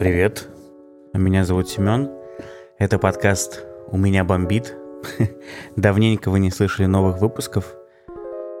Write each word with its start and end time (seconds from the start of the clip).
Привет, 0.00 0.48
меня 1.12 1.44
зовут 1.44 1.68
Семен. 1.68 2.10
Это 2.78 2.98
подкаст 2.98 3.66
«У 3.88 3.98
меня 3.98 4.24
бомбит». 4.24 4.74
Давненько 5.76 6.30
вы 6.30 6.40
не 6.40 6.50
слышали 6.50 6.86
новых 6.86 7.18
выпусков, 7.18 7.74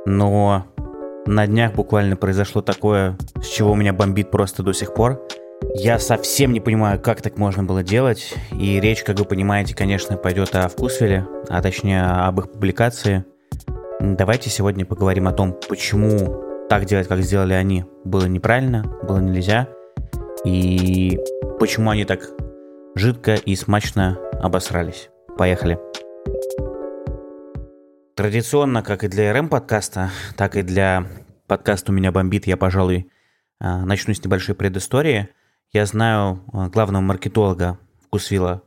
но 0.04 0.66
на 1.24 1.46
днях 1.46 1.72
буквально 1.72 2.16
произошло 2.16 2.60
такое, 2.60 3.16
с 3.40 3.46
чего 3.46 3.72
у 3.72 3.74
меня 3.74 3.94
бомбит 3.94 4.30
просто 4.30 4.62
до 4.62 4.74
сих 4.74 4.92
пор. 4.92 5.26
Я 5.74 5.98
совсем 5.98 6.52
не 6.52 6.60
понимаю, 6.60 7.00
как 7.00 7.22
так 7.22 7.38
можно 7.38 7.64
было 7.64 7.82
делать, 7.82 8.34
и 8.52 8.78
речь, 8.78 9.02
как 9.02 9.18
вы 9.18 9.24
понимаете, 9.24 9.74
конечно, 9.74 10.18
пойдет 10.18 10.54
о 10.54 10.68
Вкусвеле, 10.68 11.26
а 11.48 11.62
точнее 11.62 12.02
об 12.02 12.38
их 12.38 12.52
публикации. 12.52 13.24
Давайте 13.98 14.50
сегодня 14.50 14.84
поговорим 14.84 15.26
о 15.26 15.32
том, 15.32 15.58
почему 15.70 16.66
так 16.68 16.84
делать, 16.84 17.08
как 17.08 17.20
сделали 17.20 17.54
они, 17.54 17.86
было 18.04 18.26
неправильно, 18.26 18.84
было 19.08 19.20
нельзя– 19.20 19.68
и 20.44 21.18
почему 21.58 21.90
они 21.90 22.04
так 22.04 22.30
жидко 22.94 23.34
и 23.34 23.54
смачно 23.56 24.18
обосрались. 24.42 25.10
Поехали. 25.36 25.78
Традиционно, 28.16 28.82
как 28.82 29.04
и 29.04 29.08
для 29.08 29.32
РМ-подкаста, 29.32 30.10
так 30.36 30.56
и 30.56 30.62
для 30.62 31.06
подкаста 31.46 31.92
«У 31.92 31.94
меня 31.94 32.12
бомбит», 32.12 32.46
я, 32.46 32.56
пожалуй, 32.56 33.10
а, 33.58 33.84
начну 33.84 34.12
с 34.12 34.22
небольшой 34.22 34.54
предыстории. 34.54 35.28
Я 35.72 35.86
знаю 35.86 36.42
а, 36.52 36.68
главного 36.68 37.02
маркетолога 37.02 37.78
Вкусвилла 38.04 38.62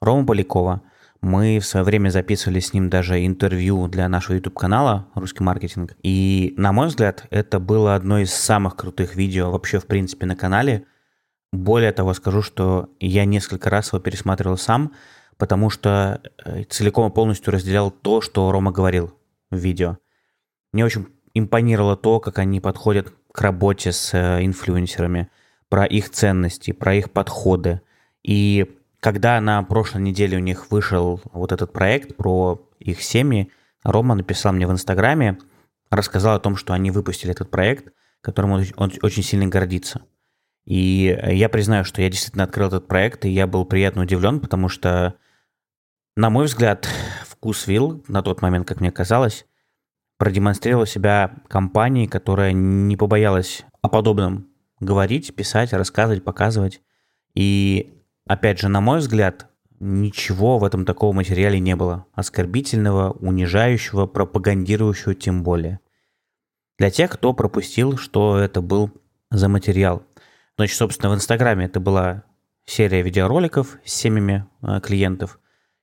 Рома 0.00 0.26
Полякова. 0.26 0.82
Мы 1.20 1.58
в 1.58 1.66
свое 1.66 1.84
время 1.84 2.10
записывали 2.10 2.60
с 2.60 2.72
ним 2.72 2.90
даже 2.90 3.24
интервью 3.24 3.88
для 3.88 4.08
нашего 4.08 4.36
YouTube-канала 4.36 5.08
«Русский 5.14 5.42
маркетинг». 5.42 5.96
И, 6.02 6.54
на 6.56 6.72
мой 6.72 6.88
взгляд, 6.88 7.26
это 7.30 7.58
было 7.58 7.94
одно 7.94 8.18
из 8.18 8.32
самых 8.32 8.76
крутых 8.76 9.16
видео 9.16 9.50
вообще, 9.50 9.78
в 9.78 9.86
принципе, 9.86 10.26
на 10.26 10.36
канале– 10.36 10.84
более 11.52 11.92
того, 11.92 12.14
скажу, 12.14 12.42
что 12.42 12.90
я 13.00 13.24
несколько 13.24 13.70
раз 13.70 13.92
его 13.92 14.00
пересматривал 14.00 14.58
сам, 14.58 14.92
потому 15.36 15.70
что 15.70 16.20
э, 16.44 16.64
целиком 16.64 17.10
и 17.10 17.14
полностью 17.14 17.52
разделял 17.52 17.90
то, 17.90 18.20
что 18.20 18.50
Рома 18.50 18.72
говорил 18.72 19.14
в 19.50 19.56
видео. 19.56 19.98
Мне 20.72 20.84
очень 20.84 21.06
импонировало 21.34 21.96
то, 21.96 22.20
как 22.20 22.38
они 22.38 22.60
подходят 22.60 23.12
к 23.32 23.40
работе 23.40 23.92
с 23.92 24.12
э, 24.14 24.44
инфлюенсерами, 24.44 25.30
про 25.68 25.84
их 25.84 26.10
ценности, 26.10 26.72
про 26.72 26.94
их 26.94 27.10
подходы. 27.10 27.82
И 28.22 28.78
когда 29.00 29.40
на 29.40 29.62
прошлой 29.62 30.02
неделе 30.02 30.36
у 30.36 30.40
них 30.40 30.70
вышел 30.70 31.20
вот 31.32 31.52
этот 31.52 31.72
проект 31.72 32.16
про 32.16 32.66
их 32.78 33.02
семьи, 33.02 33.50
Рома 33.84 34.14
написал 34.14 34.52
мне 34.52 34.66
в 34.66 34.72
Инстаграме, 34.72 35.38
рассказал 35.90 36.36
о 36.36 36.40
том, 36.40 36.56
что 36.56 36.72
они 36.72 36.90
выпустили 36.90 37.32
этот 37.32 37.50
проект, 37.50 37.92
которым 38.20 38.52
он, 38.52 38.64
он 38.76 38.92
очень 39.02 39.22
сильно 39.22 39.46
гордится. 39.46 40.02
И 40.68 41.18
я 41.26 41.48
признаю, 41.48 41.82
что 41.84 42.02
я 42.02 42.10
действительно 42.10 42.44
открыл 42.44 42.68
этот 42.68 42.88
проект, 42.88 43.24
и 43.24 43.30
я 43.30 43.46
был 43.46 43.64
приятно 43.64 44.02
удивлен, 44.02 44.38
потому 44.38 44.68
что, 44.68 45.14
на 46.14 46.28
мой 46.28 46.44
взгляд, 46.44 46.86
Вкусвилл 47.26 48.04
на 48.06 48.20
тот 48.20 48.42
момент, 48.42 48.68
как 48.68 48.82
мне 48.82 48.90
казалось, 48.90 49.46
продемонстрировал 50.18 50.84
себя 50.84 51.36
компанией, 51.48 52.06
которая 52.06 52.52
не 52.52 52.98
побоялась 52.98 53.64
о 53.80 53.88
подобном 53.88 54.48
говорить, 54.78 55.34
писать, 55.34 55.72
рассказывать, 55.72 56.22
показывать. 56.22 56.82
И, 57.32 57.94
опять 58.26 58.58
же, 58.58 58.68
на 58.68 58.82
мой 58.82 58.98
взгляд, 58.98 59.46
ничего 59.80 60.58
в 60.58 60.64
этом 60.64 60.84
такого 60.84 61.14
материале 61.14 61.60
не 61.60 61.76
было. 61.76 62.04
Оскорбительного, 62.12 63.12
унижающего, 63.12 64.04
пропагандирующего 64.04 65.14
тем 65.14 65.42
более. 65.42 65.80
Для 66.76 66.90
тех, 66.90 67.10
кто 67.10 67.32
пропустил, 67.32 67.96
что 67.96 68.36
это 68.36 68.60
был 68.60 68.92
за 69.30 69.48
материал. 69.48 70.02
Значит, 70.58 70.76
собственно, 70.76 71.12
в 71.12 71.14
Инстаграме 71.14 71.66
это 71.66 71.78
была 71.78 72.24
серия 72.66 73.02
видеороликов 73.02 73.78
с 73.84 73.92
семьями 73.92 74.44
э, 74.60 74.80
клиентов, 74.80 75.38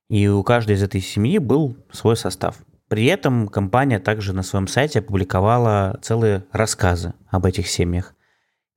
и 0.09 0.27
у 0.27 0.43
каждой 0.43 0.75
из 0.75 0.83
этой 0.83 0.99
семьи 0.99 1.37
был 1.37 1.77
свой 1.93 2.17
состав. 2.17 2.57
При 2.89 3.05
этом 3.05 3.47
компания 3.47 3.99
также 3.99 4.33
на 4.33 4.43
своем 4.43 4.67
сайте 4.67 4.99
опубликовала 4.99 5.97
целые 6.01 6.43
рассказы 6.51 7.13
об 7.29 7.45
этих 7.45 7.67
семьях. 7.67 8.15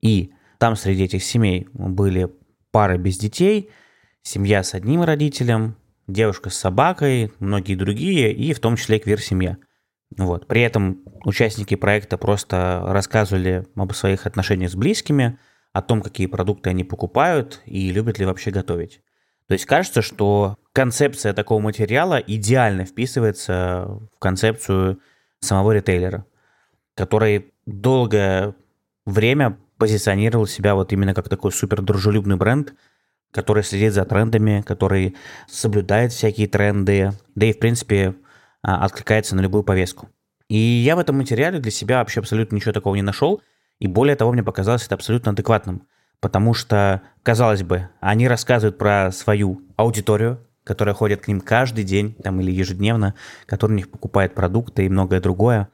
И 0.01 0.31
там 0.59 0.77
среди 0.77 1.03
этих 1.03 1.25
семей 1.25 1.67
были 1.73 2.31
пары 2.71 2.97
без 2.97 3.19
детей, 3.19 3.71
семья 4.23 4.63
с 4.63 4.75
одним 4.75 5.03
родителем, 5.03 5.77
девушка 6.07 6.51
с 6.51 6.55
собакой, 6.55 7.33
многие 7.41 7.75
другие, 7.75 8.33
и 8.33 8.53
в 8.53 8.61
том 8.61 8.77
числе 8.77 9.01
квир-семья. 9.01 9.59
Вот. 10.17 10.47
При 10.47 10.63
этом 10.63 11.03
участники 11.25 11.75
проекта 11.75 12.19
просто 12.19 12.85
рассказывали 12.87 13.67
об 13.75 13.93
своих 13.93 14.27
отношениях 14.27 14.71
с 14.71 14.77
близкими, 14.77 15.39
о 15.73 15.83
том, 15.83 16.03
какие 16.03 16.27
продукты 16.27 16.71
они 16.71 16.85
покупают 16.85 17.63
и 17.65 17.91
любят 17.93 18.19
ли 18.19 18.27
вообще 18.27 18.51
готовить. 18.51 19.01
То 19.47 19.55
есть 19.55 19.65
кажется, 19.65 20.03
что 20.03 20.59
концепция 20.73 21.33
такого 21.33 21.61
материала 21.61 22.17
идеально 22.17 22.85
вписывается 22.85 23.87
в 24.15 24.19
концепцию 24.19 25.01
самого 25.41 25.73
ритейлера, 25.73 26.27
который 26.95 27.53
долгое 27.65 28.55
время 29.07 29.59
позиционировал 29.79 30.47
себя 30.47 30.75
вот 30.75 30.93
именно 30.93 31.15
как 31.15 31.29
такой 31.29 31.53
супер 31.53 31.81
дружелюбный 31.81 32.37
бренд, 32.37 32.75
который 33.31 33.63
следит 33.63 33.95
за 33.95 34.05
трендами, 34.05 34.63
который 34.63 35.17
соблюдает 35.47 36.13
всякие 36.13 36.49
тренды, 36.49 37.13
да 37.35 37.47
и, 37.47 37.53
в 37.53 37.59
принципе, 37.59 38.17
а, 38.63 38.85
откликается 38.85 39.37
на 39.37 39.41
любую 39.41 39.63
повестку. 39.63 40.09
И 40.49 40.57
я 40.57 40.97
в 40.97 40.99
этом 40.99 41.17
материале 41.19 41.59
для 41.61 41.71
себя 41.71 41.99
вообще 41.99 42.21
абсолютно 42.21 42.57
ничего 42.57 42.73
такого 42.73 42.97
не 42.97 43.03
нашел– 43.03 43.43
и 43.79 43.87
более 43.87 44.17
того, 44.17 44.33
мне 44.33 44.43
показалось 44.43 44.85
это 44.85 44.95
абсолютно 44.95 45.33
адекватным. 45.33 45.87
Потому 46.21 46.53
что, 46.53 47.03
казалось 47.23 47.63
бы, 47.63 47.89
они 48.01 48.27
рассказывают 48.27 48.77
про 48.77 49.13
свою 49.13 49.63
аудиторию, 49.77 50.45
которая 50.65 50.95
ходит 50.95 51.23
к 51.23 51.29
ним 51.29 51.41
каждый 51.41 51.85
день 51.85 52.15
там, 52.15 52.41
или 52.41 52.51
ежедневно, 52.51 53.15
которая 53.47 53.75
у 53.75 53.77
них 53.77 53.91
покупает 53.91 54.35
продукты 54.35 54.85
и 54.85 54.89
многое 54.89 55.21
другое, 55.21 55.69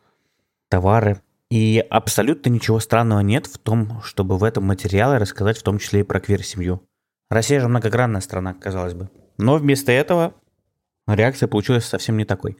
товары. 0.68 1.20
И 1.50 1.84
абсолютно 1.88 2.50
ничего 2.50 2.78
странного 2.78 3.20
нет 3.20 3.46
в 3.46 3.58
том, 3.58 4.02
чтобы 4.02 4.36
в 4.36 4.44
этом 4.44 4.64
материале 4.64 5.18
рассказать 5.18 5.58
в 5.58 5.62
том 5.62 5.78
числе 5.78 6.00
и 6.00 6.04
про 6.04 6.20
квир-семью. 6.20 6.82
Россия 7.30 7.60
же 7.60 7.68
многогранная 7.68 8.20
страна, 8.20 8.54
казалось 8.54 8.94
бы. 8.94 9.08
Но 9.38 9.56
вместо 9.56 9.92
этого 9.92 10.34
реакция 11.06 11.48
получилась 11.48 11.84
совсем 11.84 12.16
не 12.16 12.24
такой. 12.24 12.58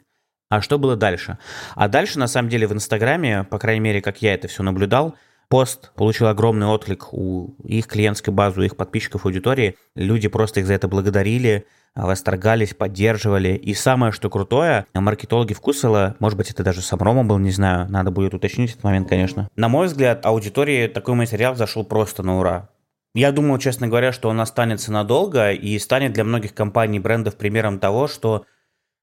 А 0.49 0.61
что 0.61 0.79
было 0.79 0.97
дальше? 0.97 1.39
А 1.75 1.89
дальше, 1.89 2.19
на 2.19 2.29
самом 2.29 2.49
деле, 2.49 2.67
в 2.67 2.73
Инстаграме, 2.73 3.45
по 3.45 3.59
крайней 3.59 3.81
мере, 3.81 4.01
как 4.01 4.23
я 4.23 4.35
это 4.35 4.49
все 4.49 4.63
наблюдал, 4.63 5.15
Пост 5.49 5.93
получил 5.95 6.27
огромный 6.29 6.67
отклик 6.67 7.13
у 7.13 7.55
их 7.65 7.87
клиентской 7.87 8.33
базы, 8.33 8.61
у 8.61 8.65
их 8.65 8.77
подписчиков, 8.77 9.25
аудитории. 9.25 9.77
Люди 9.95 10.29
просто 10.29 10.61
их 10.61 10.67
за 10.67 10.75
это 10.75 10.89
благодарили, 10.89 11.67
восторгались, 11.95 12.75
поддерживали. 12.75 13.55
И 13.55 13.75
самое, 13.75 14.13
что 14.13 14.31
крутое, 14.31 14.87
маркетологи 14.95 15.55
вкусила, 15.55 16.17
может 16.19 16.37
быть, 16.37 16.51
это 16.51 16.63
даже 16.65 16.81
сам 16.81 17.01
Рома 17.01 17.25
был, 17.25 17.39
не 17.39 17.51
знаю, 17.51 17.91
надо 17.91 18.11
будет 18.11 18.35
уточнить 18.35 18.73
этот 18.73 18.85
момент, 18.85 19.09
конечно. 19.09 19.49
На 19.57 19.69
мой 19.69 19.87
взгляд, 19.87 20.25
аудитории 20.27 20.89
такой 20.89 21.15
материал 21.15 21.55
зашел 21.55 21.85
просто 21.85 22.23
на 22.23 22.39
ура. 22.39 22.71
Я 23.15 23.31
думаю, 23.31 23.61
честно 23.61 23.87
говоря, 23.87 24.11
что 24.11 24.29
он 24.29 24.41
останется 24.41 24.91
надолго 24.91 25.53
и 25.53 25.79
станет 25.79 26.13
для 26.15 26.25
многих 26.25 26.53
компаний 26.53 26.97
и 26.97 27.01
брендов 27.01 27.37
примером 27.37 27.79
того, 27.79 28.09
что 28.09 28.45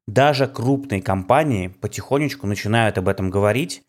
даже 0.06 0.48
крупные 0.48 1.02
компании 1.02 1.70
потихонечку 1.70 2.46
начинают 2.46 2.98
об 2.98 3.08
этом 3.08 3.30
говорить, 3.30 3.84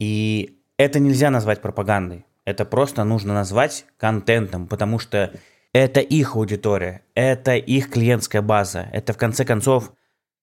и 0.00 0.57
это 0.78 1.00
нельзя 1.00 1.30
назвать 1.30 1.60
пропагандой. 1.60 2.24
Это 2.44 2.64
просто 2.64 3.04
нужно 3.04 3.34
назвать 3.34 3.84
контентом, 3.98 4.66
потому 4.66 4.98
что 4.98 5.32
это 5.74 6.00
их 6.00 6.34
аудитория, 6.34 7.02
это 7.14 7.56
их 7.56 7.90
клиентская 7.90 8.40
база. 8.40 8.88
Это, 8.92 9.12
в 9.12 9.18
конце 9.18 9.44
концов, 9.44 9.92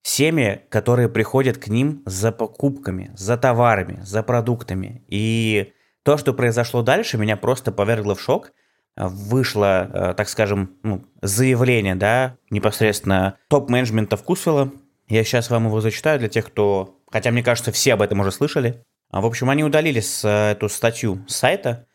семьи, 0.04 0.62
которые 0.70 1.10
приходят 1.10 1.58
к 1.58 1.68
ним 1.68 2.04
за 2.06 2.32
покупками, 2.32 3.12
за 3.16 3.38
товарами, 3.38 4.02
за 4.04 4.22
продуктами. 4.22 5.04
И 5.08 5.74
то, 6.04 6.18
что 6.18 6.34
произошло 6.34 6.84
дальше, 6.84 7.18
меня 7.18 7.38
просто 7.38 7.72
повергло 7.72 8.14
в 8.14 8.22
шок. 8.22 8.52
Вышло, 8.96 9.90
э, 9.92 10.14
так 10.14 10.30
скажем, 10.30 10.78
ну, 10.84 11.04
заявление, 11.22 11.96
да, 11.96 12.38
непосредственно 12.50 13.38
топ-менеджмента 13.50 14.16
Вкусвилла. 14.16 14.72
Я 15.08 15.24
сейчас 15.24 15.50
вам 15.50 15.66
его 15.66 15.82
зачитаю 15.82 16.20
для 16.20 16.30
тех, 16.30 16.46
кто... 16.46 17.00
Хотя, 17.12 17.32
мне 17.32 17.44
кажется, 17.44 17.72
все 17.72 17.94
об 17.94 18.02
этом 18.02 18.20
уже 18.20 18.32
слышали. 18.32 18.86
А, 19.16 19.22
в 19.22 19.26
общем, 19.26 19.50
они 19.50 19.64
удалили 19.64 20.02
с, 20.02 20.26
э, 20.26 20.52
эту 20.52 20.68
статью 20.68 21.24
с 21.30 21.38
сайта 21.38 21.88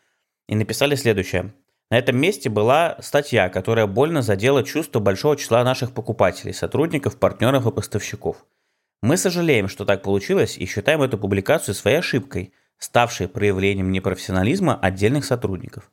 и 0.47 0.55
написали 0.55 0.95
следующее. 0.95 1.53
На 1.91 1.99
этом 1.99 2.17
месте 2.17 2.49
была 2.49 2.97
статья, 2.99 3.47
которая 3.49 3.85
больно 3.85 4.23
задела 4.23 4.63
чувство 4.63 4.99
большого 4.99 5.37
числа 5.37 5.63
наших 5.63 5.91
покупателей, 5.91 6.51
сотрудников, 6.51 7.19
партнеров 7.19 7.67
и 7.67 7.71
поставщиков. 7.71 8.43
Мы 9.03 9.17
сожалеем, 9.17 9.67
что 9.67 9.85
так 9.85 10.01
получилось 10.01 10.57
и 10.57 10.65
считаем 10.65 11.03
эту 11.03 11.19
публикацию 11.19 11.75
своей 11.75 11.97
ошибкой, 11.97 12.53
ставшей 12.79 13.27
проявлением 13.27 13.91
непрофессионализма 13.91 14.79
отдельных 14.81 15.23
сотрудников. 15.23 15.91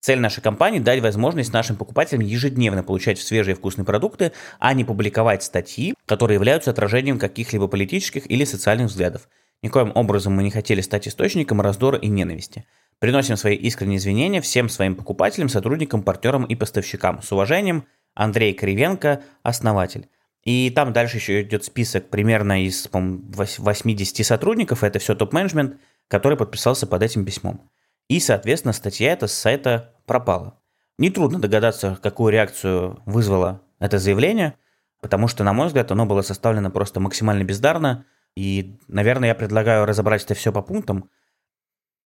Цель 0.00 0.18
нашей 0.18 0.40
компании– 0.40 0.78
дать 0.80 1.00
возможность 1.00 1.52
нашим 1.52 1.76
покупателям 1.76 2.22
ежедневно 2.22 2.82
получать 2.82 3.20
свежие 3.20 3.54
вкусные 3.54 3.84
продукты, 3.84 4.32
а 4.58 4.74
не 4.74 4.82
публиковать 4.82 5.44
статьи, 5.44 5.94
которые 6.04 6.34
являются 6.34 6.72
отражением 6.72 7.20
каких-либо 7.20 7.68
политических 7.68 8.28
или 8.28 8.44
социальных 8.44 8.88
взглядов– 8.88 9.28
Никоим 9.64 9.92
образом 9.94 10.34
мы 10.34 10.42
не 10.42 10.50
хотели 10.50 10.82
стать 10.82 11.08
источником 11.08 11.62
раздора 11.62 11.96
и 11.96 12.08
ненависти. 12.08 12.66
Приносим 12.98 13.38
свои 13.38 13.56
искренние 13.56 13.96
извинения 13.96 14.42
всем 14.42 14.68
своим 14.68 14.94
покупателям, 14.94 15.48
сотрудникам, 15.48 16.02
партнерам 16.02 16.44
и 16.44 16.54
поставщикам. 16.54 17.22
С 17.22 17.32
уважением, 17.32 17.86
Андрей 18.12 18.52
Кривенко, 18.52 19.22
основатель. 19.42 20.06
И 20.42 20.68
там 20.68 20.92
дальше 20.92 21.16
еще 21.16 21.40
идет 21.40 21.64
список 21.64 22.10
примерно 22.10 22.62
из 22.62 22.90
80 22.92 24.26
сотрудников, 24.26 24.84
это 24.84 24.98
все 24.98 25.14
топ-менеджмент, 25.14 25.78
который 26.08 26.36
подписался 26.36 26.86
под 26.86 27.02
этим 27.02 27.24
письмом. 27.24 27.70
И, 28.08 28.20
соответственно, 28.20 28.74
статья 28.74 29.12
эта 29.12 29.28
с 29.28 29.32
сайта 29.32 29.94
пропала. 30.04 30.60
Нетрудно 30.98 31.38
догадаться, 31.38 31.98
какую 32.02 32.34
реакцию 32.34 33.00
вызвало 33.06 33.62
это 33.78 33.96
заявление, 33.96 34.56
потому 35.00 35.26
что, 35.26 35.42
на 35.42 35.54
мой 35.54 35.68
взгляд, 35.68 35.90
оно 35.90 36.04
было 36.04 36.20
составлено 36.20 36.70
просто 36.70 37.00
максимально 37.00 37.44
бездарно, 37.44 38.04
и, 38.36 38.78
наверное, 38.88 39.28
я 39.28 39.34
предлагаю 39.34 39.84
разобрать 39.86 40.24
это 40.24 40.34
все 40.34 40.52
по 40.52 40.62
пунктам. 40.62 41.10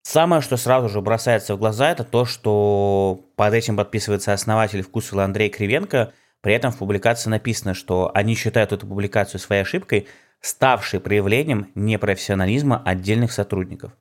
Самое, 0.02 0.40
что 0.40 0.56
сразу 0.56 0.88
же 0.88 1.00
бросается 1.00 1.54
в 1.54 1.58
глаза, 1.58 1.90
это 1.90 2.04
то, 2.04 2.24
что 2.24 3.30
под 3.36 3.54
этим 3.54 3.76
подписывается 3.76 4.32
основатель 4.32 4.82
вкусвилла 4.82 5.24
Андрей 5.24 5.50
Кривенко– 5.50 6.12
при 6.40 6.54
этом 6.54 6.70
в 6.70 6.78
публикации 6.78 7.30
написано, 7.30 7.74
что 7.74 8.10
они 8.14 8.34
считают 8.34 8.72
эту 8.72 8.86
публикацию 8.86 9.40
своей 9.40 9.62
ошибкой, 9.62 10.06
ставшей 10.40 11.00
проявлением 11.00 11.70
непрофессионализма 11.74 12.80
отдельных 12.84 13.32
сотрудников. 13.32 13.92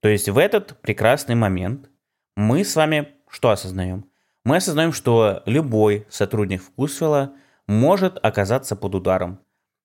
То 0.00 0.08
есть 0.08 0.28
в 0.28 0.38
этот 0.38 0.80
прекрасный 0.80 1.34
момент 1.34 1.90
мы 2.36 2.64
с 2.64 2.76
вами 2.76 3.08
что 3.28 3.50
осознаем? 3.50 4.06
Мы 4.44 4.56
осознаем, 4.56 4.92
что 4.92 5.42
любой 5.46 6.06
сотрудник 6.08 6.62
вкусвилла 6.62 7.34
может 7.66 8.18
оказаться 8.24 8.76
под 8.76 8.94
ударом. 8.94 9.40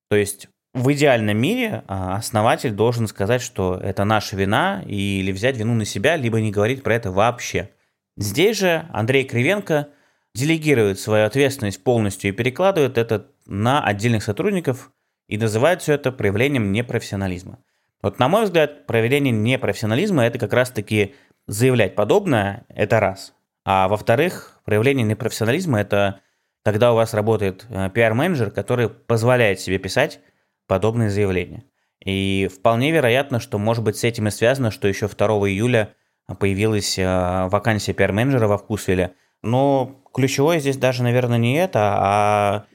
То 0.10 0.16
есть 0.16 0.48
в 0.76 0.92
идеальном 0.92 1.38
мире 1.38 1.84
а, 1.88 2.18
основатель 2.18 2.72
должен 2.72 3.08
сказать, 3.08 3.42
что 3.42 3.80
это 3.82 4.04
наша 4.04 4.36
вина, 4.36 4.84
или 4.86 5.32
взять 5.32 5.58
вину 5.58 5.74
на 5.74 5.86
себя, 5.86 6.18
либо 6.18 6.42
не 6.42 6.52
говорить 6.52 6.84
про 6.84 6.96
это 6.96 7.12
вообще. 7.12 7.70
Здесь 8.18 8.60
же 8.60 8.86
Андрей 8.92 9.24
Кривенко 9.24 9.88
делегирует 10.34 11.00
свою 11.00 11.26
ответственность 11.26 11.82
полностью 11.82 12.30
и 12.30 12.34
перекладывает 12.34 12.98
это 12.98 13.28
на 13.46 13.82
отдельных 13.82 14.24
сотрудников 14.24 14.92
и 15.30 15.38
называет 15.38 15.82
все 15.82 15.94
это 15.94 16.12
проявлением 16.12 16.74
непрофессионализма. 16.74 17.60
Вот 18.02 18.20
на 18.20 18.28
мой 18.28 18.44
взгляд, 18.44 18.86
проявление 18.86 19.32
непрофессионализма– 19.32 20.24
это 20.26 20.40
как 20.40 20.52
раз-таки 20.52 21.16
заявлять 21.48 21.96
подобное, 21.96 22.66
это 22.68 23.00
раз. 23.00 23.34
А 23.64 23.88
во-вторых, 23.88 24.60
проявление 24.66 25.06
непрофессионализма– 25.06 25.80
это 25.82 26.20
когда 26.66 26.92
у 26.92 26.96
вас 26.96 27.14
работает 27.14 27.66
э, 27.70 27.90
пиар-менеджер, 27.94 28.52
который 28.52 28.90
позволяет 28.90 29.60
себе 29.62 29.78
писать 29.78 30.20
подобные 30.68 31.10
заявления. 31.10 31.64
И 32.04 32.50
вполне 32.54 32.92
вероятно, 32.92 33.40
что, 33.40 33.58
может 33.58 33.84
быть, 33.84 33.98
с 33.98 34.04
этим 34.04 34.28
и 34.28 34.32
связано, 34.32 34.72
что 34.72 34.88
еще 34.88 35.08
2 35.08 35.28
июля 35.50 35.96
появилась 36.40 36.98
э, 36.98 37.48
вакансия 37.50 37.94
пиар-менеджера 37.94 38.48
во 38.48 38.58
Вкусвилле. 38.58 39.14
Но 39.42 40.02
ключевое 40.14 40.60
здесь 40.60 40.78
даже, 40.78 41.04
наверное, 41.04 41.38
не 41.38 41.56
это, 41.58 41.96
а 41.98 42.66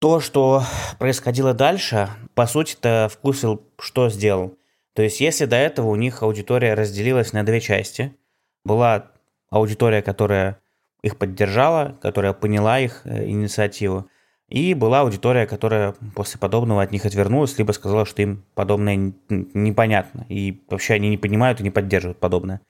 то, 0.00 0.20
что 0.20 0.62
происходило 0.98 1.54
дальше, 1.54 2.08
по 2.34 2.46
сути-то 2.46 3.08
вкусил, 3.10 3.62
что 3.80 4.08
сделал. 4.08 4.56
То 4.94 5.02
есть, 5.02 5.20
если 5.20 5.44
до 5.44 5.56
этого 5.56 5.88
у 5.88 5.96
них 5.96 6.22
аудитория 6.22 6.74
разделилась 6.74 7.32
на 7.32 7.44
две 7.44 7.60
части, 7.60 8.16
была 8.64 9.12
аудитория, 9.50 10.02
которая 10.02 10.60
их 11.02 11.16
поддержала, 11.16 11.98
которая 12.02 12.32
поняла 12.32 12.80
их 12.80 13.02
э, 13.04 13.26
инициативу, 13.26 14.08
и 14.48 14.72
была 14.74 15.00
аудитория, 15.00 15.46
которая 15.46 15.94
после 16.14 16.40
подобного 16.40 16.82
от 16.82 16.90
них 16.90 17.04
отвернулась, 17.04 17.58
либо 17.58 17.72
сказала, 17.72 18.06
что 18.06 18.22
им 18.22 18.44
подобное 18.54 19.12
непонятно, 19.28 20.24
и 20.28 20.62
вообще 20.70 20.94
они 20.94 21.10
не 21.10 21.18
понимают 21.18 21.60
и 21.60 21.64
не 21.64 21.70
поддерживают 21.70 22.18
подобное. 22.18 22.60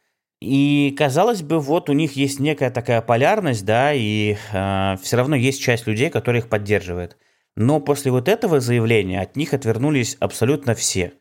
И 0.40 0.94
казалось 0.96 1.42
бы, 1.42 1.58
вот 1.58 1.90
у 1.90 1.92
них 1.92 2.12
есть 2.12 2.38
некая 2.38 2.70
такая 2.70 3.00
полярность, 3.00 3.64
да, 3.64 3.92
и 3.92 4.36
э, 4.52 4.96
все 5.02 5.16
равно 5.16 5.34
есть 5.34 5.60
часть 5.60 5.86
людей, 5.86 6.10
которые 6.10 6.42
их 6.42 6.48
поддерживают. 6.48 7.16
Но 7.56 7.80
после 7.80 8.12
вот 8.12 8.28
этого 8.28 8.60
заявления 8.60 9.20
от 9.20 9.34
них 9.34 9.52
отвернулись 9.52 10.16
абсолютно 10.20 10.75
все. 10.75 11.14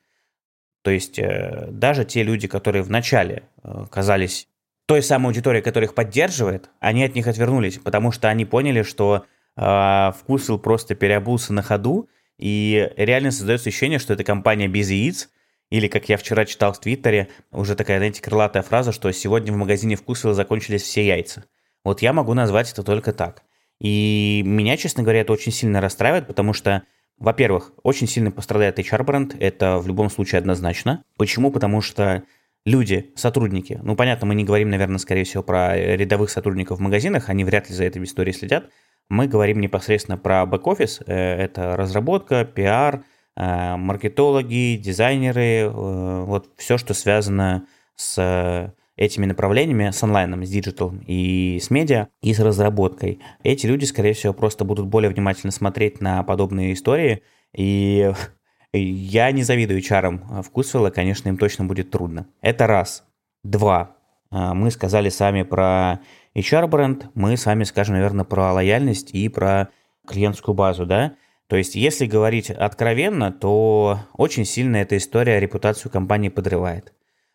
То 0.83 0.91
есть 0.91 1.17
э, 1.17 1.67
даже 1.71 2.05
те 2.05 2.21
люди, 2.21 2.47
которые 2.47 2.83
вначале 2.83 3.43
э, 3.63 3.85
казались 3.89 4.47
той 4.85 5.01
самой 5.01 5.29
аудиторией, 5.29 5.63
которая 5.63 5.89
их 5.89 5.95
поддерживает, 5.95 6.69
они 6.79 7.03
от 7.03 7.15
них 7.15 7.27
отвернулись, 7.27 7.79
потому 7.79 8.11
что 8.11 8.29
они 8.29 8.45
поняли, 8.45 8.83
что 8.83 9.25
э, 9.57 10.11
вкусил 10.17 10.59
просто 10.59 10.95
переобулся 10.95 11.51
на 11.53 11.61
ходу, 11.61 12.09
и 12.37 12.91
реально 12.95 13.31
создается 13.31 13.69
ощущение, 13.69 13.99
что 13.99 14.13
это 14.13 14.23
компания 14.23 14.67
без 14.67 14.89
яиц, 14.89 15.29
или, 15.69 15.87
как 15.87 16.07
я 16.07 16.17
вчера 16.17 16.45
читал 16.45 16.71
в 16.71 16.79
Твиттере, 16.79 17.27
уже 17.51 17.75
такая, 17.75 17.97
знаете, 17.97 18.21
крылатая 18.21 18.63
фраза, 18.63 18.91
что 18.91 19.11
сегодня 19.11 19.51
в 19.51 19.57
магазине 19.57 19.95
Вкусвилла 19.95 20.33
закончились 20.33 20.83
все 20.83 21.05
яйца. 21.05 21.45
Вот 21.83 22.01
я 22.01 22.13
могу 22.13 22.33
назвать 22.33 22.71
это 22.71 22.83
только 22.83 23.11
так. 23.11 23.43
И 23.79 24.43
меня, 24.45 24.77
честно 24.77 25.03
говоря, 25.03 25.21
это 25.21 25.33
очень 25.33 25.51
сильно 25.51 25.81
расстраивает, 25.81 26.27
потому 26.27 26.53
что, 26.53 26.83
во-первых, 27.17 27.73
очень 27.83 28.07
сильно 28.07 28.31
пострадает 28.31 28.79
HR-бренд, 28.79 29.35
это 29.39 29.77
в 29.79 29.87
любом 29.87 30.09
случае 30.09 30.39
однозначно. 30.39 31.03
Почему? 31.17 31.51
Потому 31.51 31.81
что 31.81 32.23
люди, 32.65 33.11
сотрудники, 33.15 33.79
ну, 33.83 33.95
понятно, 33.95 34.25
мы 34.25 34.35
не 34.35 34.45
говорим, 34.45 34.69
наверное, 34.69 34.97
скорее 34.97 35.25
всего, 35.25 35.43
про 35.43 35.75
рядовых 35.77 36.29
сотрудников 36.29 36.79
в 36.79 36.81
магазинах, 36.81 37.29
они 37.29 37.43
вряд 37.43 37.69
ли 37.69 37.75
за 37.75 37.83
этой 37.83 38.03
историей 38.03 38.35
следят. 38.35 38.69
Мы 39.09 39.27
говорим 39.27 39.61
непосредственно 39.61 40.17
про 40.17 40.45
бэк-офис, 40.45 41.01
э, 41.05 41.13
это 41.13 41.77
разработка, 41.77 42.45
пиар, 42.45 43.03
Э, 43.37 43.75
маркетологи, 43.75 44.77
дизайнеры, 44.77 45.61
э, 45.61 46.23
вот 46.25 46.49
все, 46.57 46.79
что 46.79 46.95
связано 46.95 47.67
с 47.95 48.73
этими 48.95 49.27
направлениями, 49.27 49.91
с 49.91 50.01
онлайном, 50.01 50.43
с 50.43 50.49
digital 50.49 50.91
и 51.05 51.59
с 51.61 51.69
медиа, 51.69 52.07
и 52.23 52.33
с 52.33 52.39
разработкой. 52.39 53.19
Эти 53.43 53.67
люди, 53.67 53.85
скорее 53.85 54.13
всего, 54.13 54.33
просто 54.33 54.65
будут 54.65 54.87
более 54.87 55.11
внимательно 55.11 55.51
смотреть 55.51 56.01
на 56.01 56.23
подобные 56.23 56.73
истории, 56.73 57.21
и 57.55 58.11
я 58.73 59.31
не 59.31 59.43
завидую 59.43 59.81
HR 59.81 60.11
ам 60.11 60.41
Вкусвилла, 60.41 60.89
конечно, 60.89 61.29
им 61.29 61.37
точно 61.37 61.65
будет 61.65 61.91
трудно. 61.91 62.25
Это 62.41 62.65
раз. 62.65 63.03
Два. 63.43 63.96
Э, 64.31 64.53
мы 64.53 64.71
сказали 64.71 65.09
сами 65.09 65.43
про 65.43 65.99
HR-бренд, 66.35 67.09
мы 67.13 67.37
с 67.37 67.45
вами 67.45 67.63
скажем, 67.63 67.95
наверное, 67.95 68.25
про 68.25 68.53
лояльность 68.53 69.11
и 69.11 69.27
про 69.29 69.69
клиентскую 70.07 70.55
базу, 70.55 70.85
да. 70.85 71.15
То 71.47 71.55
есть, 71.55 71.75
если 71.75 72.05
говорить 72.05 72.49
откровенно, 72.49 73.31
то 73.31 73.99
очень 74.13 74.45
сильно 74.45 74.77
эта 74.77 74.97
история 74.97 75.39
репутацию 75.39 75.91
компании 75.91 76.29
подрывает. 76.29 76.93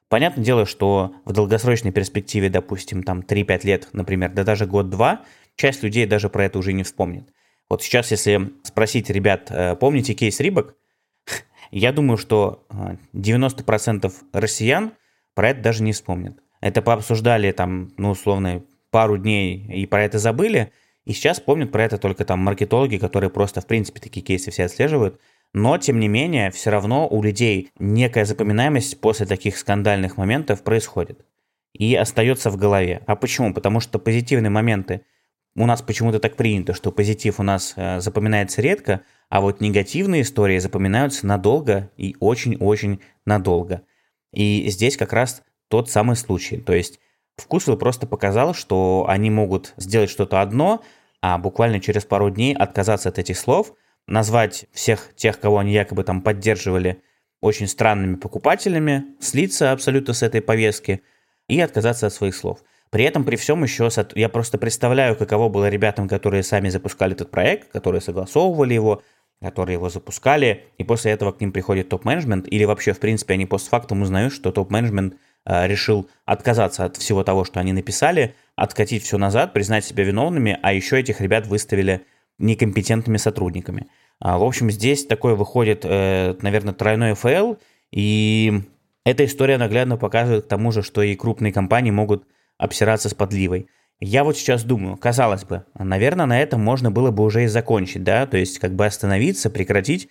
Понятное 0.09 0.45
дело, 0.45 0.67
что 0.67 1.15
в 1.25 1.33
долгосрочной 1.33 1.91
перспективе, 1.91 2.51
допустим, 2.51 3.03
там 3.03 3.21
3-5 3.21 3.67
лет, 3.67 3.89
например, 3.95 4.31
да 4.33 4.45
даже 4.45 4.67
год-два, 4.67 5.23
часть 5.57 5.83
людей 5.83 6.05
даже 6.05 6.29
про 6.29 6.45
это 6.45 6.59
уже 6.59 6.75
не 6.75 6.83
вспомнит. 6.83 7.33
Вот 7.71 7.83
сейчас, 7.83 8.11
если 8.11 8.53
спросить 8.65 9.09
ребят, 9.09 9.51
э, 9.51 9.75
помните 9.77 10.13
кейс 10.13 10.39
Рибок? 10.41 10.77
Я 11.71 11.93
думаю, 11.93 12.19
что 12.19 12.67
90% 13.15 14.07
э, 14.07 14.39
россиян 14.39 14.93
про 15.35 15.49
это 15.49 15.63
даже 15.63 15.83
не 15.83 15.93
вспомнят. 15.93 16.39
Это 16.63 16.81
пообсуждали 16.81 17.53
там, 17.53 17.93
ну, 17.99 18.11
условно, 18.11 18.63
пару 18.91 19.19
дней 19.19 19.67
и 19.69 19.85
про 19.85 20.05
это 20.05 20.19
забыли, 20.19 20.73
и 21.05 21.13
сейчас 21.13 21.41
помнят 21.41 21.73
про 21.73 21.83
это 21.85 21.99
только 21.99 22.25
там 22.25 22.39
маркетологи, 22.39 22.97
которые 22.97 23.31
просто, 23.31 23.61
в 23.61 23.67
принципе, 23.67 24.01
такие 24.01 24.23
кейсы 24.23 24.53
все 24.53 24.65
отслеживают. 24.65 25.21
Но, 25.53 25.77
тем 25.77 25.99
не 25.99 26.07
менее, 26.07 26.51
все 26.53 26.71
равно 26.71 27.09
у 27.09 27.23
людей 27.23 27.71
некая 27.79 28.25
запоминаемость 28.25 29.01
после 29.01 29.27
таких 29.27 29.59
скандальных 29.59 30.17
моментов 30.17 30.63
происходит. 30.63 31.27
И 31.73 31.97
остается 31.97 32.49
в 32.51 32.57
голове. 32.57 33.03
А 33.07 33.17
почему? 33.17 33.53
Потому 33.53 33.81
что 33.81 33.99
позитивные 33.99 34.51
моменты 34.51 35.03
у 35.57 35.67
нас 35.67 35.83
почему-то 35.83 36.21
так 36.21 36.37
принято, 36.37 36.73
что 36.73 36.93
позитив 36.93 37.41
у 37.41 37.43
нас 37.43 37.75
э, 37.77 38.01
запоминается 38.01 38.63
редко, 38.63 39.03
а 39.29 39.41
вот 39.41 39.61
негативные 39.61 40.23
истории 40.23 40.59
запоминаются 40.59 41.27
надолго 41.27 41.91
и 41.97 42.17
очень-очень 42.21 43.01
надолго. 43.27 43.83
И 44.33 44.71
здесь 44.71 44.97
как 44.97 45.13
раз 45.13 45.43
тот 45.73 45.89
самый 45.89 46.17
случай. 46.17 46.59
То 46.59 46.75
есть 46.75 47.01
Вкусвилл 47.39 47.79
просто 47.79 48.07
показал, 48.07 48.53
что 48.53 49.07
они 49.09 49.31
могут 49.31 49.73
сделать 49.79 50.11
что-то 50.11 50.43
одно, 50.43 50.83
а 51.23 51.39
буквально 51.39 51.81
через 51.81 52.05
пару 52.05 52.29
дней 52.29 52.55
отказаться 52.55 53.09
от 53.09 53.19
этих 53.19 53.39
слов, 53.39 53.73
назвать 54.07 54.67
всех 54.73 55.15
тех, 55.17 55.41
кого 55.41 55.61
они 55.61 55.73
якобы 55.73 56.05
там 56.05 56.21
поддерживали, 56.21 57.01
очень 57.41 57.67
странными 57.67 58.17
покупателями, 58.17 59.05
слиться 59.19 59.73
абсолютно 59.73 60.13
с 60.13 60.23
этой 60.23 60.43
повестки 60.43 61.01
и 61.49 61.59
отказаться 61.59 62.09
от 62.09 62.13
своих 62.13 62.35
слов. 62.35 62.59
При 62.91 63.05
этом, 63.05 63.25
при 63.25 63.37
всем 63.37 63.63
еще, 63.63 63.89
я 64.15 64.29
просто 64.29 64.59
представляю, 64.59 65.17
каково 65.17 65.49
было 65.49 65.71
ребятам, 65.71 66.07
которые 66.07 66.43
сами 66.43 66.69
запускали 66.69 67.15
этот 67.15 67.31
проект, 67.31 67.73
которые 67.73 68.03
согласовывали 68.03 68.75
его, 68.75 69.03
которые 69.41 69.77
его 69.77 69.89
запускали, 69.89 70.67
и 70.77 70.85
после 70.85 71.13
этого 71.13 71.33
к 71.33 71.41
ним 71.41 71.51
приходит 71.51 71.89
топ-менеджмент, 71.89 72.47
или 72.47 72.65
вообще, 72.65 72.93
в 72.93 73.01
принципе, 73.01 73.33
они 73.33 73.47
постфактум 73.47 74.03
узнают, 74.03 74.35
что 74.35 74.53
топ-менеджмент– 74.53 75.15
решил 75.45 76.09
отказаться 76.25 76.85
от 76.85 76.97
всего 76.97 77.25
того, 77.25 77.45
что 77.45 77.61
они 77.61 77.73
написали, 77.73 78.35
откатить 78.57 79.03
все 79.03 79.19
назад, 79.19 79.53
признать 79.53 79.85
себя 79.85 80.05
виновными, 80.05 80.59
а 80.63 80.73
еще 80.73 81.01
этих 81.01 81.21
ребят 81.21 81.47
выставили 81.47 82.03
некомпетентными 82.39 83.17
сотрудниками. 83.17 83.87
А, 84.21 84.39
в 84.39 84.45
общем, 84.45 84.71
здесь 84.71 85.07
такое 85.07 85.35
выходит, 85.35 85.85
э, 85.85 86.37
наверное, 86.43 86.75
тройной 86.75 87.15
ФЛ, 87.15 87.55
И 87.91 88.63
эта 89.05 89.25
история 89.25 89.59
наглядно 89.59 89.97
показывает 89.97 90.47
к 90.47 90.49
тому 90.49 90.73
же, 90.73 90.83
что 90.83 91.03
и 91.03 91.15
крупные 91.15 91.53
компании 91.53 91.91
могут 91.91 92.25
обсираться 92.57 93.09
с 93.09 93.15
подливой. 93.15 93.67
Я 94.01 94.25
вот 94.25 94.37
сейчас 94.37 94.65
думаю, 94.65 94.97
казалось 94.97 95.45
бы, 95.45 95.65
наверное, 95.79 96.27
на 96.27 96.41
этом 96.41 96.61
можно 96.63 96.91
было 96.91 97.11
бы 97.11 97.23
уже 97.23 97.45
и 97.45 97.49
закончить, 97.49 98.03
да, 98.03 98.27
то 98.27 98.37
есть 98.37 98.59
как 98.59 98.75
бы 98.75 98.87
остановиться, 98.87 99.51
прекратить. 99.51 100.09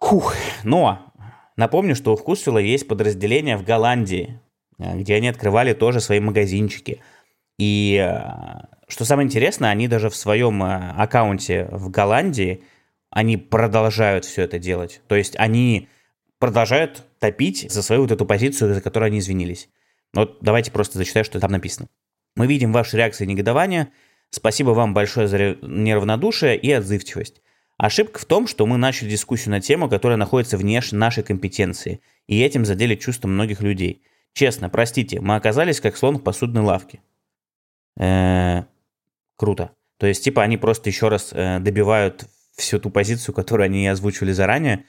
Фух, 0.00 0.34
но 0.64 1.12
напомню, 1.56 1.94
что 1.94 2.12
у 2.12 2.16
Вкусвилла 2.16 2.58
есть 2.58 2.88
подразделение 2.88 3.56
в 3.56 3.64
Голландии, 3.64 4.40
где 4.78 5.14
они 5.14 5.28
открывали 5.28 5.72
тоже 5.72 6.00
свои 6.00 6.20
магазинчики. 6.20 7.00
И 7.58 7.96
э, 7.96 8.66
что 8.88 9.04
самое 9.04 9.26
интересное, 9.26 9.70
они 9.70 9.88
даже 9.88 10.10
в 10.10 10.16
своем 10.16 10.62
э, 10.62 10.92
аккаунте 10.96 11.68
в 11.70 11.90
Голландии, 11.90 12.62
они 13.10 13.36
продолжают 13.36 14.24
все 14.24 14.42
это 14.42 14.58
делать. 14.58 15.00
То 15.08 15.16
есть 15.16 15.36
они 15.36 15.88
продолжают 16.38 17.04
топить 17.18 17.70
за 17.70 17.82
свою 17.82 18.02
вот 18.02 18.12
эту 18.12 18.26
позицию, 18.26 18.74
за 18.74 18.80
которую 18.80 19.08
они 19.08 19.20
извинились. 19.20 19.68
Вот 20.12 20.38
давайте 20.40 20.70
просто 20.70 20.98
зачитаю, 20.98 21.24
что 21.24 21.40
там 21.40 21.50
написано. 21.50 21.88
Мы 22.36 22.46
видим 22.46 22.72
ваши 22.72 22.96
реакции 22.96 23.24
негодования. 23.24 23.88
Спасибо 24.30 24.70
вам 24.70 24.92
большое 24.92 25.28
за 25.28 25.56
неравнодушие 25.62 26.58
и 26.58 26.70
отзывчивость. 26.70 27.40
Ошибка 27.78 28.18
в 28.18 28.24
том, 28.24 28.46
что 28.46 28.66
мы 28.66 28.78
начали 28.78 29.10
дискуссию 29.10 29.50
на 29.50 29.60
тему, 29.60 29.88
которая 29.88 30.16
находится 30.16 30.56
вне 30.56 30.80
нашей 30.92 31.22
компетенции, 31.22 32.00
и 32.26 32.40
этим 32.40 32.64
задели 32.64 32.94
чувства 32.94 33.28
многих 33.28 33.60
людей. 33.60 34.02
Честно, 34.36 34.68
простите, 34.68 35.18
мы 35.18 35.36
оказались 35.36 35.80
как 35.80 35.96
слон 35.96 36.18
в 36.18 36.22
посудной 36.22 36.60
лавке. 36.60 37.00
Э-э- 37.98 38.64
круто. 39.34 39.70
То 39.96 40.06
есть, 40.06 40.22
типа, 40.22 40.42
они 40.42 40.58
просто 40.58 40.90
еще 40.90 41.08
раз 41.08 41.30
э, 41.32 41.58
добивают 41.58 42.26
всю 42.54 42.78
ту 42.78 42.90
позицию, 42.90 43.34
которую 43.34 43.64
они 43.64 43.88
озвучивали 43.88 44.32
заранее. 44.32 44.84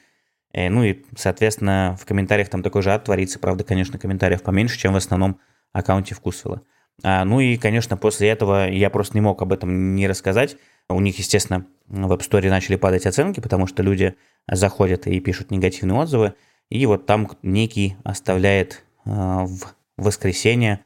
Э, 0.52 0.68
ну 0.68 0.84
и, 0.84 1.02
соответственно, 1.16 1.98
в 1.98 2.06
комментариях 2.06 2.50
там 2.50 2.62
такой 2.62 2.82
же 2.82 2.92
ад 2.92 3.06
творится. 3.06 3.40
Правда, 3.40 3.64
конечно, 3.64 3.98
комментариев 3.98 4.44
поменьше, 4.44 4.78
чем 4.78 4.92
в 4.92 4.98
основном 4.98 5.40
аккаунте 5.72 6.14
Вкусвилла. 6.14 6.64
А, 7.04 7.24
ну 7.24 7.40
и, 7.40 7.56
конечно, 7.56 7.96
после 7.96 8.28
этого 8.28 8.70
я 8.70 8.90
просто 8.90 9.16
не 9.16 9.22
мог 9.22 9.42
об 9.42 9.54
этом 9.54 9.96
не 9.96 10.10
рассказать. 10.10 10.58
У 10.90 11.00
них, 11.00 11.20
естественно, 11.20 11.66
в 11.88 12.12
App 12.12 12.20
Store 12.20 12.50
начали 12.50 12.76
падать 12.76 13.06
оценки, 13.06 13.40
потому 13.40 13.66
что 13.66 13.82
люди 13.82 14.16
заходят 14.46 15.08
и 15.08 15.22
пишут 15.22 15.52
негативные 15.52 15.98
отзывы. 15.98 16.34
И 16.68 16.86
вот 16.86 17.06
там 17.06 17.32
некий 17.44 17.96
оставляет 18.04 18.84
в 19.08 19.74
воскресенье 19.98 20.84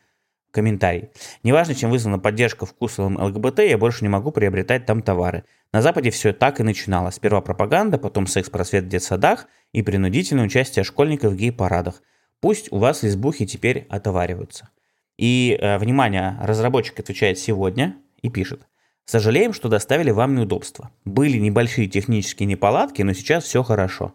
комментарий. 0.52 1.10
Неважно, 1.44 1.76
чем 1.76 1.90
вызвана 1.90 2.20
поддержка 2.20 2.66
вкусовым 2.66 3.22
ЛГБТ, 3.22 3.60
я 3.60 3.78
больше 3.78 4.04
не 4.04 4.10
могу 4.10 4.32
приобретать 4.32 4.86
там 4.86 5.02
товары. 5.02 5.46
На 5.74 5.82
Западе 5.82 6.12
все 6.12 6.34
так 6.34 6.60
и 6.60 6.64
начиналось. 6.64 7.16
Сперва 7.16 7.42
пропаганда, 7.42 7.98
потом 7.98 8.28
секс-просвет 8.28 8.86
в 8.86 8.90
детсадах 8.90 9.48
и 9.72 9.82
принудительное 9.82 10.46
участие 10.46 10.84
школьников 10.84 11.34
в 11.34 11.36
гей-парадах. 11.36 12.02
Пусть 12.42 12.72
у 12.72 12.78
вас 12.78 13.04
лесбухи 13.04 13.46
теперь 13.46 13.86
отовариваются. 13.90 14.70
И, 15.18 15.58
э, 15.60 15.78
внимание, 15.78 16.38
разработчик 16.42 17.00
отвечает 17.00 17.40
сегодня 17.40 17.96
и 18.22 18.30
пишет. 18.30 18.68
Сожалеем, 19.06 19.54
что 19.54 19.70
доставили 19.70 20.12
вам 20.12 20.36
неудобства. 20.36 20.92
Были 21.06 21.38
небольшие 21.38 21.88
технические 21.88 22.48
неполадки, 22.48 23.02
но 23.02 23.14
сейчас 23.14 23.44
все 23.44 23.64
хорошо. 23.64 24.14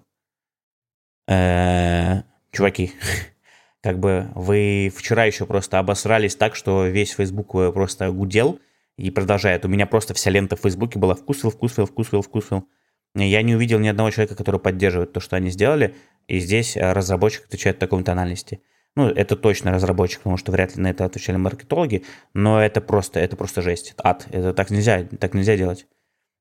Э-э, 1.29 2.23
чуваки, 2.51 2.93
как 3.83 3.99
бы 3.99 4.31
вы 4.35 4.93
вчера 4.95 5.25
еще 5.25 5.47
просто 5.47 5.79
обосрались 5.79 6.37
так, 6.37 6.57
что 6.57 6.87
весь 6.87 7.11
Facebook 7.11 7.53
просто 7.73 8.11
гудел 8.11 8.59
и 8.97 9.11
продолжает. 9.11 9.65
У 9.65 9.69
меня 9.69 9.87
просто 9.87 10.15
вся 10.15 10.31
лента 10.31 10.57
в 10.57 10.61
Фейсбуке 10.61 10.99
была 10.99 11.15
вкусвил, 11.15 11.51
вкусвил, 11.51 11.87
вкусвил, 11.87 12.23
вкусвил. 12.23 12.67
Я 13.15 13.43
не 13.43 13.55
увидел 13.55 13.79
ни 13.79 13.89
одного 13.89 14.11
человека, 14.11 14.35
который 14.35 14.61
поддерживает 14.61 15.13
то, 15.13 15.21
что 15.21 15.37
они 15.37 15.51
сделали, 15.51 15.95
и 16.29 16.39
здесь 16.39 16.77
э, 16.77 16.93
разработчик 16.93 17.47
отвечает 17.47 17.77
в 17.77 17.79
таком 17.79 18.05
тональности. 18.05 18.61
Ну, 18.95 19.09
это 19.09 19.37
точно 19.37 19.73
разработчик, 19.73 20.21
потому 20.21 20.37
что 20.37 20.53
вряд 20.53 20.77
ли 20.77 20.83
на 20.83 20.91
это 20.91 21.05
отвечали 21.05 21.37
маркетологи, 21.37 22.05
но 22.35 22.63
это 22.63 22.81
просто, 22.81 23.21
это 23.21 23.37
просто 23.37 23.63
жесть, 23.63 23.95
ад. 23.99 24.27
Это 24.31 24.53
так 24.53 24.71
нельзя, 24.71 25.05
так 25.05 25.35
нельзя 25.35 25.57
делать. 25.57 25.87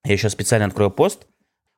Я 0.06 0.14
еще 0.14 0.30
специально 0.30 0.66
открою 0.66 0.92
пост. 0.92 1.28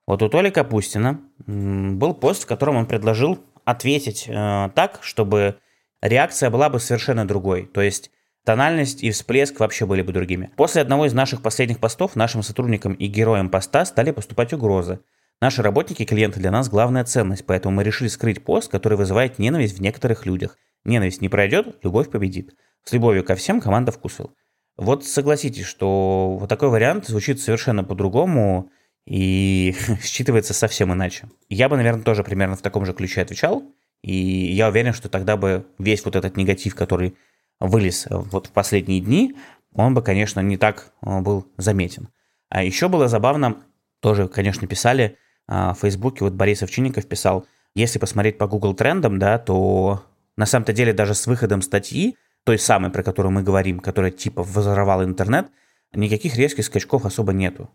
Вот 0.06 0.22
у 0.22 0.30
Толи 0.30 0.50
Капустина 0.50 1.20
был 1.46 2.14
пост, 2.14 2.44
в 2.44 2.46
котором 2.46 2.78
он 2.78 2.86
предложил 2.86 3.40
ответить 3.68 4.28
э, 4.30 4.70
так, 4.76 5.00
чтобы 5.02 5.60
реакция 6.02 6.50
была 6.50 6.70
бы 6.70 6.80
совершенно 6.80 7.28
другой. 7.28 7.66
То 7.66 7.82
есть 7.82 8.12
тональность 8.46 9.04
и 9.04 9.12
всплеск 9.12 9.60
вообще 9.60 9.86
были 9.86 10.02
бы 10.02 10.14
другими. 10.14 10.52
После 10.56 10.82
одного 10.82 11.06
из 11.06 11.14
наших 11.14 11.42
последних 11.42 11.80
постов 11.80 12.16
нашим 12.16 12.44
сотрудникам 12.44 12.94
и 12.94 13.08
героям 13.08 13.50
поста 13.50 13.84
стали 13.84 14.12
поступать 14.12 14.54
угрозы. 14.54 15.02
Наши 15.42 15.62
работники 15.62 16.04
и 16.04 16.06
клиенты 16.06 16.40
для 16.40 16.50
нас 16.50 16.70
главная 16.70 17.04
ценность, 17.04 17.46
поэтому 17.46 17.76
мы 17.76 17.84
решили 17.84 18.08
скрыть 18.08 18.42
пост, 18.42 18.72
который 18.72 18.98
вызывает 18.98 19.38
ненависть 19.38 19.78
в 19.78 19.82
некоторых 19.82 20.26
людях. 20.26 20.58
Ненависть 20.86 21.22
не 21.22 21.28
пройдет, 21.28 21.78
любовь 21.84 22.10
победит. 22.10 22.56
С 22.86 22.94
любовью 22.94 23.26
ко 23.26 23.36
всем 23.36 23.60
команда 23.60 23.92
вкусил. 23.92 24.34
Вот 24.78 25.06
согласитесь, 25.06 25.66
что 25.66 26.38
вот 26.40 26.48
такой 26.48 26.70
вариант 26.70 27.08
звучит 27.08 27.42
совершенно 27.42 27.84
по-другому 27.84 28.72
и 29.08 29.74
считывается 30.02 30.54
совсем 30.54 30.94
иначе. 30.94 31.30
Я 31.50 31.70
бы, 31.70 31.78
наверное, 31.78 32.04
тоже 32.04 32.24
примерно 32.24 32.56
в 32.56 32.62
таком 32.62 32.86
же 32.86 32.94
ключе 32.94 33.22
отвечал, 33.22 33.64
и 34.04 34.14
я 34.14 34.68
уверен, 34.68 34.94
что 34.94 35.10
тогда 35.10 35.38
бы 35.38 35.66
весь 35.80 36.04
вот 36.06 36.16
этот 36.16 36.38
негатив, 36.38 36.76
который 36.76 37.16
вылез 37.60 38.08
вот 38.10 38.48
в 38.48 38.52
последние 38.52 39.00
дни, 39.00 39.36
он 39.74 39.94
бы, 39.94 40.02
конечно, 40.02 40.42
не 40.42 40.58
так 40.58 40.92
э, 41.02 41.20
был 41.22 41.48
заметен. 41.58 42.10
А 42.50 42.64
еще 42.64 42.88
было 42.90 43.08
забавно, 43.08 43.58
тоже, 44.00 44.28
конечно, 44.28 44.68
писали, 44.68 45.18
а, 45.48 45.74
в 45.74 45.80
Фейсбуке 45.80 46.24
вот 46.24 46.34
Борис 46.34 46.62
Овчинников 46.64 47.08
писал, 47.08 47.46
если 47.76 48.00
посмотреть 48.00 48.38
по 48.38 48.48
Google 48.48 48.74
трендам, 48.74 49.20
да, 49.20 49.38
то 49.38 50.04
на 50.36 50.46
самом-то 50.46 50.74
деле 50.74 50.94
даже 50.94 51.14
с 51.14 51.28
выходом 51.28 51.62
статьи, 51.62 52.16
той 52.44 52.60
самой, 52.60 52.92
про 52.92 53.04
которую 53.04 53.32
мы 53.32 53.44
говорим, 53.44 53.80
которая 53.80 54.12
типа 54.12 54.44
взорвала 54.44 55.04
интернет, 55.04 55.48
никаких 55.94 56.38
резких 56.38 56.66
скачков 56.66 57.06
особо 57.06 57.34
нету. 57.34 57.70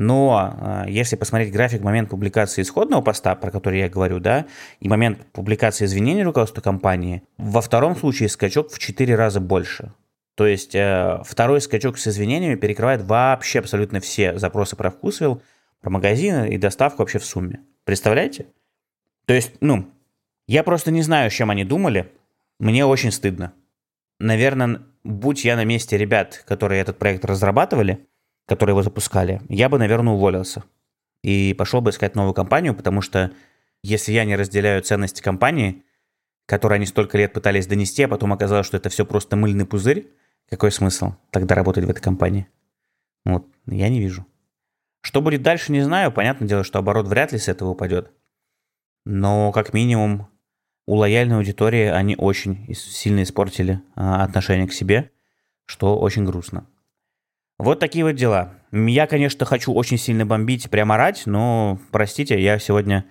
Но 0.00 0.54
а, 0.56 0.84
если 0.88 1.16
посмотреть 1.16 1.52
график 1.52 1.82
момент 1.82 2.08
публикации 2.10 2.62
исходного 2.62 3.02
поста, 3.02 3.34
про 3.34 3.50
который 3.50 3.80
я 3.80 3.88
говорю, 3.88 4.20
да, 4.20 4.46
и 4.78 4.88
момент 4.88 5.26
публикации 5.32 5.86
извинений 5.86 6.22
руководства 6.22 6.60
компании, 6.60 7.24
во 7.36 7.60
втором 7.60 7.96
случае 7.96 8.28
скачок 8.28 8.70
в 8.70 8.78
4 8.78 9.16
раза 9.16 9.40
больше. 9.40 9.92
То 10.36 10.46
есть 10.46 10.76
э, 10.76 11.20
второй 11.24 11.60
скачок 11.60 11.98
с 11.98 12.06
извинениями 12.06 12.54
перекрывает 12.54 13.02
вообще 13.02 13.58
абсолютно 13.58 13.98
все 13.98 14.38
запросы 14.38 14.76
про 14.76 14.92
вкусвилл, 14.92 15.42
про 15.80 15.90
магазины 15.90 16.48
и 16.48 16.58
доставку 16.58 17.02
вообще 17.02 17.18
в 17.18 17.24
сумме. 17.24 17.58
Представляете? 17.82 18.46
То 19.26 19.34
есть, 19.34 19.54
ну, 19.60 19.90
я 20.46 20.62
просто 20.62 20.92
не 20.92 21.02
знаю, 21.02 21.28
чем 21.30 21.50
они 21.50 21.64
думали. 21.64 22.08
Мне 22.60 22.86
очень 22.86 23.10
стыдно. 23.10 23.52
Наверное, 24.20 24.82
будь 25.02 25.44
я 25.44 25.56
на 25.56 25.64
месте 25.64 25.98
ребят, 25.98 26.44
которые 26.46 26.80
этот 26.82 27.00
проект 27.00 27.24
разрабатывали, 27.24 28.06
которые 28.48 28.72
его 28.72 28.82
запускали, 28.82 29.42
я 29.50 29.68
бы, 29.68 29.78
наверное, 29.78 30.14
уволился. 30.14 30.64
И 31.22 31.54
пошел 31.58 31.82
бы 31.82 31.90
искать 31.90 32.14
новую 32.14 32.32
компанию, 32.32 32.74
потому 32.74 33.02
что 33.02 33.30
если 33.82 34.12
я 34.12 34.24
не 34.24 34.36
разделяю 34.36 34.82
ценности 34.82 35.20
компании, 35.20 35.84
которые 36.46 36.76
они 36.76 36.86
столько 36.86 37.18
лет 37.18 37.34
пытались 37.34 37.66
донести, 37.66 38.02
а 38.04 38.08
потом 38.08 38.32
оказалось, 38.32 38.66
что 38.66 38.78
это 38.78 38.88
все 38.88 39.04
просто 39.04 39.36
мыльный 39.36 39.66
пузырь, 39.66 40.08
какой 40.48 40.72
смысл 40.72 41.12
тогда 41.30 41.54
работать 41.54 41.84
в 41.84 41.90
этой 41.90 42.00
компании? 42.00 42.48
Вот, 43.26 43.46
я 43.66 43.90
не 43.90 44.00
вижу. 44.00 44.26
Что 45.02 45.20
будет 45.20 45.42
дальше, 45.42 45.70
не 45.70 45.82
знаю. 45.82 46.10
Понятное 46.10 46.48
дело, 46.48 46.64
что 46.64 46.78
оборот 46.78 47.06
вряд 47.06 47.32
ли 47.32 47.38
с 47.38 47.48
этого 47.48 47.70
упадет. 47.70 48.10
Но 49.04 49.52
как 49.52 49.74
минимум 49.74 50.26
у 50.86 50.94
лояльной 50.94 51.36
аудитории 51.36 51.86
они 51.86 52.16
очень 52.16 52.74
сильно 52.74 53.22
испортили 53.22 53.82
а, 53.94 54.24
отношение 54.24 54.66
к 54.66 54.72
себе, 54.72 55.10
что 55.66 55.98
очень 55.98 56.24
грустно. 56.24 56.66
Вот 57.58 57.80
такие 57.80 58.04
вот 58.04 58.14
дела. 58.14 58.54
Я, 58.72 59.06
конечно, 59.06 59.44
хочу 59.44 59.72
очень 59.72 59.98
сильно 59.98 60.24
бомбить, 60.24 60.70
прямо 60.70 60.94
орать, 60.94 61.22
но, 61.26 61.78
простите, 61.90 62.40
я 62.40 62.58
сегодня 62.58 63.04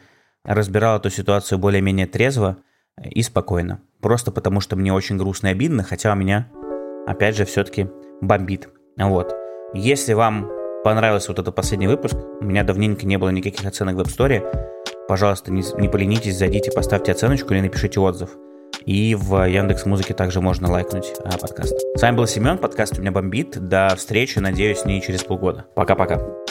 разбирал 0.43 0.97
эту 0.97 1.09
ситуацию 1.09 1.59
более-менее 1.59 2.07
трезво 2.07 2.57
и 3.03 3.21
спокойно. 3.21 3.81
Просто 4.01 4.31
потому, 4.31 4.61
что 4.61 4.75
мне 4.75 4.93
очень 4.93 5.17
грустно 5.17 5.47
и 5.47 5.51
обидно, 5.51 5.83
хотя 5.83 6.13
у 6.13 6.15
меня, 6.15 6.49
опять 7.05 7.35
же, 7.35 7.45
все-таки 7.45 7.89
бомбит. 8.21 8.69
Вот. 8.97 9.35
Если 9.73 10.13
вам 10.13 10.49
понравился 10.87 11.31
вот 11.31 11.39
этот 11.39 11.53
последний 11.53 11.87
выпуск. 11.87 12.15
У 12.39 12.45
меня 12.45 12.63
давненько 12.63 13.05
не 13.05 13.17
было 13.17 13.27
никаких 13.29 13.65
оценок 13.65 13.97
в 13.97 13.99
App 13.99 14.05
Store. 14.05 14.41
Пожалуйста, 15.09 15.51
не, 15.51 15.61
не 15.81 15.89
поленитесь, 15.89 16.37
зайдите, 16.37 16.71
поставьте 16.71 17.11
оценочку 17.11 17.53
или 17.53 17.59
напишите 17.59 17.99
отзыв. 17.99 18.29
И 18.87 19.15
в 19.15 19.45
Яндекс 19.45 19.85
Музыке 19.85 20.13
также 20.13 20.39
можно 20.39 20.71
лайкнуть 20.71 21.11
а, 21.25 21.37
подкаст. 21.37 21.75
С 21.95 22.01
вами 22.01 22.15
был 22.15 22.25
Семен, 22.25 22.57
подкаст 22.57 22.97
у 22.97 23.01
меня 23.01 23.11
бомбит. 23.11 23.59
До 23.59 23.93
встречи, 23.97 24.39
надеюсь, 24.39 24.85
не 24.85 25.01
через 25.01 25.25
полгода. 25.25 25.65
Пока-пока. 25.75 26.46